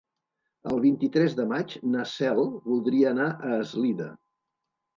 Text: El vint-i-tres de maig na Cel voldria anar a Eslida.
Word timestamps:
El 0.71 0.79
vint-i-tres 0.85 1.35
de 1.41 1.45
maig 1.51 1.75
na 1.97 2.07
Cel 2.13 2.43
voldria 2.73 3.13
anar 3.15 3.31
a 3.37 3.55
Eslida. 3.61 4.13